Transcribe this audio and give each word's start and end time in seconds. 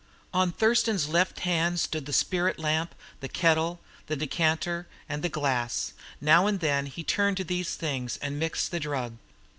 On 0.33 0.51
Thurston's 0.51 1.07
left 1.09 1.41
hand 1.41 1.79
stood 1.79 2.07
the 2.07 2.11
spirit 2.11 2.57
lamp, 2.57 2.95
the 3.19 3.27
kettle, 3.29 3.81
the 4.07 4.15
decanter, 4.15 4.87
the 5.07 5.29
glass! 5.29 5.93
now 6.19 6.47
and 6.47 6.59
then 6.59 6.87
he 6.87 7.03
turned 7.03 7.37
to 7.37 7.43
these 7.43 7.75
things 7.75 8.17
and 8.17 8.39
mixed 8.39 8.71
the 8.71 8.79
drug. 8.79 9.17